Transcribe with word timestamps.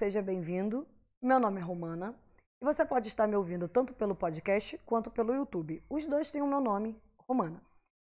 seja 0.00 0.22
bem-vindo. 0.22 0.86
Meu 1.20 1.38
nome 1.38 1.60
é 1.60 1.62
Romana 1.62 2.18
e 2.58 2.64
você 2.64 2.86
pode 2.86 3.08
estar 3.08 3.26
me 3.26 3.36
ouvindo 3.36 3.68
tanto 3.68 3.92
pelo 3.92 4.14
podcast 4.14 4.78
quanto 4.86 5.10
pelo 5.10 5.34
YouTube. 5.34 5.84
Os 5.90 6.06
dois 6.06 6.32
têm 6.32 6.40
o 6.40 6.46
meu 6.46 6.58
nome, 6.58 6.98
Romana. 7.28 7.62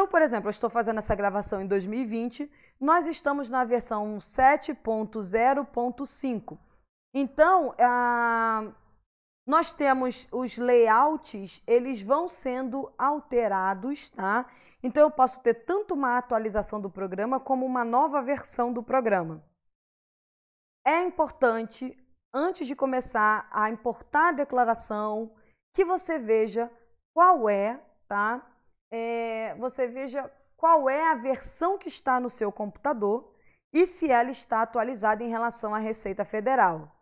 Então, 0.00 0.08
por 0.08 0.22
exemplo, 0.22 0.48
eu 0.48 0.50
estou 0.50 0.70
fazendo 0.70 0.96
essa 0.96 1.14
gravação 1.14 1.60
em 1.60 1.66
2020, 1.66 2.50
nós 2.80 3.04
estamos 3.04 3.50
na 3.50 3.66
versão 3.66 4.16
7.0.5. 4.16 6.58
Então, 7.12 7.74
ah, 7.78 8.72
nós 9.46 9.74
temos 9.74 10.26
os 10.32 10.56
layouts, 10.56 11.62
eles 11.66 12.00
vão 12.00 12.28
sendo 12.28 12.90
alterados, 12.96 14.08
tá? 14.08 14.50
Então, 14.82 15.02
eu 15.02 15.10
posso 15.10 15.42
ter 15.42 15.66
tanto 15.66 15.92
uma 15.92 16.16
atualização 16.16 16.80
do 16.80 16.88
programa 16.88 17.38
como 17.38 17.66
uma 17.66 17.84
nova 17.84 18.22
versão 18.22 18.72
do 18.72 18.82
programa. 18.82 19.44
É 20.82 21.02
importante, 21.02 21.94
antes 22.32 22.66
de 22.66 22.74
começar 22.74 23.46
a 23.52 23.68
importar 23.68 24.28
a 24.28 24.32
declaração, 24.32 25.30
que 25.74 25.84
você 25.84 26.18
veja 26.18 26.72
qual 27.12 27.50
é, 27.50 27.78
tá? 28.08 28.46
É, 28.90 29.54
você 29.58 29.86
veja 29.86 30.30
qual 30.56 30.88
é 30.90 31.10
a 31.10 31.14
versão 31.14 31.78
que 31.78 31.88
está 31.88 32.20
no 32.20 32.28
seu 32.28 32.50
computador 32.52 33.32
e 33.72 33.86
se 33.86 34.10
ela 34.10 34.30
está 34.30 34.62
atualizada 34.62 35.22
em 35.22 35.28
relação 35.28 35.74
à 35.74 35.78
Receita 35.78 36.24
Federal. 36.24 36.94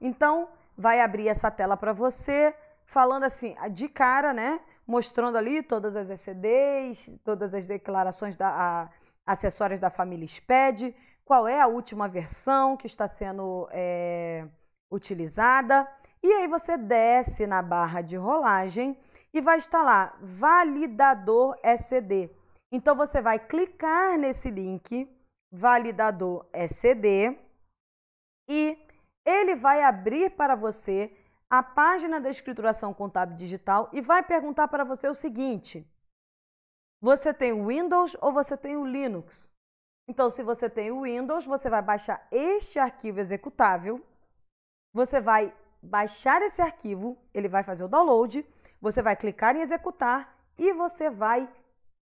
Então, 0.00 0.48
vai 0.76 1.00
abrir 1.00 1.28
essa 1.28 1.50
tela 1.50 1.76
para 1.76 1.92
você, 1.92 2.54
falando 2.84 3.24
assim, 3.24 3.56
de 3.70 3.88
cara, 3.88 4.32
né? 4.32 4.60
Mostrando 4.86 5.38
ali 5.38 5.62
todas 5.62 5.94
as 5.94 6.10
ECDs, 6.10 7.10
todas 7.24 7.54
as 7.54 7.64
declarações 7.64 8.34
da, 8.34 8.48
a, 8.48 8.90
acessórias 9.24 9.78
da 9.78 9.90
família 9.90 10.26
SPED, 10.26 10.94
qual 11.24 11.46
é 11.46 11.60
a 11.60 11.68
última 11.68 12.08
versão 12.08 12.76
que 12.76 12.86
está 12.86 13.06
sendo 13.06 13.68
é, 13.70 14.46
utilizada. 14.90 15.88
E 16.22 16.32
aí 16.32 16.46
você 16.46 16.76
desce 16.76 17.46
na 17.46 17.60
barra 17.60 18.00
de 18.00 18.16
rolagem 18.16 18.96
e 19.34 19.40
vai 19.40 19.58
estar 19.58 19.82
lá 19.82 20.16
validador 20.20 21.58
SCD. 21.62 22.30
Então 22.70 22.94
você 22.94 23.20
vai 23.20 23.38
clicar 23.38 24.18
nesse 24.18 24.50
link 24.50 25.08
validador 25.50 26.46
SCD 26.52 27.38
e 28.48 28.78
ele 29.24 29.54
vai 29.54 29.82
abrir 29.82 30.30
para 30.30 30.54
você 30.54 31.14
a 31.50 31.62
página 31.62 32.20
da 32.20 32.30
escrituração 32.30 32.94
contábil 32.94 33.36
digital 33.36 33.90
e 33.92 34.00
vai 34.00 34.22
perguntar 34.22 34.68
para 34.68 34.84
você 34.84 35.08
o 35.08 35.14
seguinte: 35.14 35.86
você 37.00 37.34
tem 37.34 37.52
o 37.52 37.66
Windows 37.66 38.16
ou 38.20 38.32
você 38.32 38.56
tem 38.56 38.76
o 38.76 38.86
Linux? 38.86 39.52
Então, 40.08 40.30
se 40.30 40.42
você 40.42 40.68
tem 40.68 40.90
o 40.90 41.02
Windows, 41.02 41.44
você 41.46 41.68
vai 41.68 41.82
baixar 41.82 42.26
este 42.30 42.78
arquivo 42.78 43.20
executável, 43.20 44.04
você 44.92 45.20
vai 45.20 45.54
baixar 45.82 46.40
esse 46.42 46.62
arquivo, 46.62 47.18
ele 47.34 47.48
vai 47.48 47.62
fazer 47.62 47.84
o 47.84 47.88
download 47.88 48.46
você 48.82 49.00
vai 49.00 49.14
clicar 49.14 49.54
em 49.54 49.60
executar 49.60 50.36
e 50.58 50.72
você 50.72 51.08
vai 51.08 51.48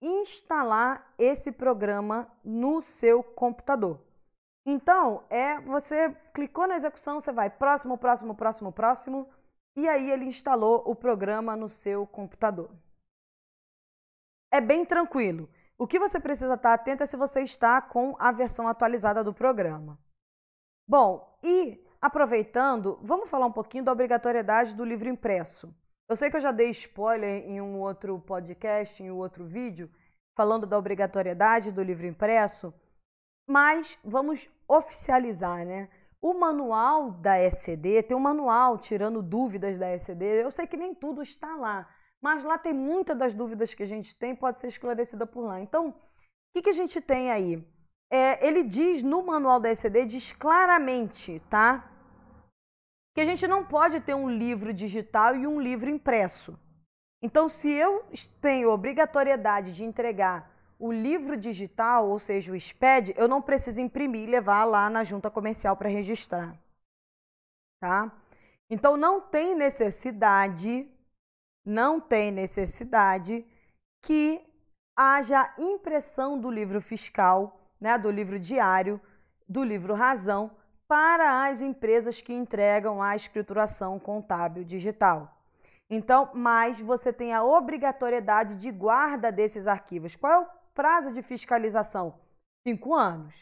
instalar 0.02 1.14
esse 1.18 1.52
programa 1.52 2.32
no 2.42 2.82
seu 2.82 3.22
computador. 3.22 4.00
Então, 4.66 5.26
é 5.30 5.60
você 5.60 6.16
clicou 6.34 6.66
na 6.66 6.78
execução, 6.78 7.20
você 7.20 7.34
vai 7.34 7.50
próximo, 7.50 7.98
próximo, 7.98 8.34
próximo, 8.34 8.72
próximo, 8.72 9.30
e 9.76 9.90
aí 9.90 10.10
ele 10.10 10.24
instalou 10.24 10.82
o 10.86 10.96
programa 10.96 11.54
no 11.56 11.68
seu 11.68 12.08
computador. 12.08 12.72
É 14.50 14.62
bem 14.62 14.86
tranquilo. 14.86 15.50
O 15.78 15.86
que 15.86 16.00
você 16.00 16.18
precisa 16.18 16.54
estar 16.54 16.74
atento 16.74 17.04
é 17.04 17.08
se 17.08 17.18
você 17.18 17.42
está 17.42 17.82
com 17.82 18.16
a 18.20 18.32
versão 18.32 18.70
atualizada 18.70 19.22
do 19.22 19.34
programa. 19.34 20.00
Bom, 20.88 21.38
e 21.44 21.86
aproveitando, 22.02 23.00
vamos 23.02 23.30
falar 23.30 23.46
um 23.46 23.52
pouquinho 23.52 23.84
da 23.84 23.92
obrigatoriedade 23.92 24.74
do 24.74 24.86
livro 24.86 25.10
impresso. 25.10 25.74
Eu 26.08 26.16
sei 26.16 26.30
que 26.30 26.38
eu 26.38 26.42
já 26.42 26.52
dei 26.52 26.70
spoiler 26.70 27.44
em 27.46 27.62
um 27.62 27.80
outro 27.80 28.20
podcast, 28.20 29.04
em 29.04 29.12
um 29.12 29.18
outro 29.18 29.46
vídeo, 29.46 29.90
falando 30.36 30.66
da 30.66 30.78
obrigatoriedade 30.78 31.72
do 31.72 31.84
livro 31.84 32.08
impresso, 32.08 32.74
mas 33.48 33.98
vamos 34.04 34.50
oficializar, 34.68 35.66
né? 35.66 35.90
O 36.22 36.34
manual 36.34 37.12
da 37.12 37.38
SCD, 37.38 38.04
tem 38.04 38.16
um 38.16 38.20
manual 38.20 38.78
tirando 38.78 39.22
dúvidas 39.22 39.78
da 39.78 39.90
SCD. 39.92 40.44
Eu 40.44 40.52
sei 40.52 40.68
que 40.68 40.78
nem 40.78 40.94
tudo 40.94 41.22
está 41.22 41.56
lá, 41.56 41.90
mas 42.22 42.44
lá 42.44 42.58
tem 42.58 42.74
muitas 42.74 43.18
das 43.18 43.34
dúvidas 43.34 43.74
que 43.74 43.84
a 43.84 43.86
gente 43.86 44.16
tem, 44.16 44.36
pode 44.36 44.60
ser 44.60 44.68
esclarecida 44.68 45.26
por 45.26 45.42
lá. 45.42 45.62
Então, 45.62 45.90
o 45.90 45.94
que, 46.54 46.64
que 46.64 46.70
a 46.70 46.74
gente 46.74 47.00
tem 47.00 47.32
aí? 47.32 47.66
É, 48.12 48.46
ele 48.46 48.64
diz 48.64 49.04
no 49.04 49.24
manual 49.24 49.60
da 49.60 49.70
SCD, 49.70 50.06
diz 50.06 50.34
claramente, 50.34 51.40
tá? 51.50 51.90
que 53.20 53.22
a 53.22 53.26
gente 53.26 53.46
não 53.50 53.66
pode 53.66 54.00
ter 54.00 54.14
um 54.14 54.30
livro 54.30 54.74
digital 54.74 55.36
e 55.36 55.46
um 55.46 55.60
livro 55.60 55.90
impresso. 55.90 56.58
Então, 57.22 57.50
se 57.50 57.70
eu 57.70 58.06
tenho 58.40 58.70
obrigatoriedade 58.70 59.74
de 59.74 59.84
entregar 59.84 60.50
o 60.80 60.90
livro 60.90 61.36
digital, 61.36 62.08
ou 62.08 62.18
seja, 62.18 62.54
o 62.54 62.56
SPED, 62.56 63.14
eu 63.18 63.28
não 63.28 63.42
preciso 63.42 63.82
imprimir 63.82 64.22
e 64.24 64.32
levar 64.32 64.64
lá 64.64 64.90
na 64.90 65.04
junta 65.04 65.30
comercial 65.30 65.76
para 65.76 65.90
registrar. 65.90 66.58
Tá? 67.82 68.10
Então, 68.70 68.96
não 68.96 69.20
tem 69.20 69.54
necessidade, 69.54 70.90
não 71.66 72.00
tem 72.00 72.32
necessidade 72.32 73.46
que 74.02 74.42
haja 74.96 75.54
impressão 75.58 76.40
do 76.40 76.50
livro 76.50 76.80
fiscal, 76.80 77.59
né, 77.80 77.98
do 77.98 78.12
livro 78.12 78.40
diário, 78.40 79.00
do 79.48 79.64
livro 79.64 79.94
razão, 79.94 80.52
para 80.88 81.44
as 81.46 81.62
empresas 81.62 82.22
que 82.22 82.34
entregam 82.34 83.02
a 83.02 83.16
escrituração 83.16 84.00
contábil 84.00 84.64
digital. 84.64 85.38
Então, 85.90 86.32
mas 86.34 86.80
você 86.80 87.14
tem 87.14 87.34
a 87.34 87.44
obrigatoriedade 87.44 88.56
de 88.56 88.72
guarda 88.72 89.32
desses 89.32 89.68
arquivos. 89.68 90.16
Qual 90.16 90.34
é 90.34 90.40
o 90.40 90.48
prazo 90.74 91.12
de 91.12 91.22
fiscalização? 91.22 92.20
Cinco 92.68 92.94
anos. 92.94 93.36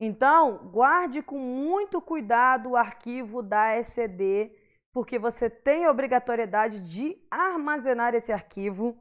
Então, 0.00 0.70
guarde 0.70 1.22
com 1.22 1.38
muito 1.38 2.00
cuidado 2.00 2.70
o 2.70 2.76
arquivo 2.76 3.42
da 3.42 3.76
ECD, 3.76 4.50
porque 4.92 5.18
você 5.18 5.48
tem 5.48 5.84
a 5.84 5.90
obrigatoriedade 5.90 6.80
de 6.80 7.16
armazenar 7.30 8.14
esse 8.14 8.32
arquivo 8.32 8.98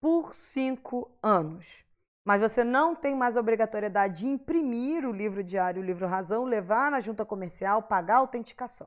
por 0.00 0.34
cinco 0.34 1.10
anos 1.22 1.87
mas 2.28 2.42
você 2.42 2.62
não 2.62 2.94
tem 2.94 3.16
mais 3.16 3.38
obrigatoriedade 3.38 4.18
de 4.18 4.26
imprimir 4.26 5.08
o 5.08 5.12
livro 5.12 5.42
diário, 5.42 5.80
o 5.80 5.84
livro 5.84 6.06
razão, 6.06 6.44
levar 6.44 6.90
na 6.90 7.00
junta 7.00 7.24
comercial, 7.24 7.84
pagar 7.84 8.16
a 8.16 8.18
autenticação. 8.18 8.86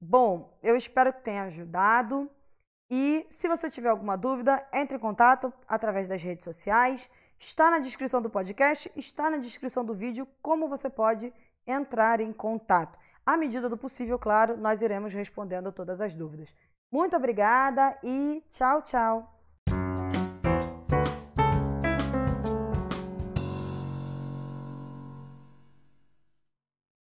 Bom, 0.00 0.58
eu 0.60 0.74
espero 0.74 1.12
que 1.12 1.22
tenha 1.22 1.44
ajudado. 1.44 2.28
E 2.90 3.24
se 3.30 3.46
você 3.46 3.70
tiver 3.70 3.90
alguma 3.90 4.16
dúvida, 4.16 4.66
entre 4.72 4.96
em 4.96 4.98
contato 4.98 5.52
através 5.68 6.08
das 6.08 6.20
redes 6.20 6.42
sociais. 6.42 7.08
Está 7.38 7.70
na 7.70 7.78
descrição 7.78 8.20
do 8.20 8.28
podcast, 8.28 8.90
está 8.96 9.30
na 9.30 9.36
descrição 9.36 9.84
do 9.84 9.94
vídeo 9.94 10.26
como 10.42 10.68
você 10.68 10.90
pode 10.90 11.32
entrar 11.64 12.20
em 12.20 12.32
contato. 12.32 12.98
À 13.24 13.36
medida 13.36 13.68
do 13.68 13.78
possível, 13.78 14.18
claro, 14.18 14.56
nós 14.56 14.82
iremos 14.82 15.14
respondendo 15.14 15.70
todas 15.70 16.00
as 16.00 16.12
dúvidas. 16.12 16.52
Muito 16.90 17.14
obrigada 17.14 17.96
e 18.02 18.42
tchau, 18.50 18.82
tchau. 18.82 19.35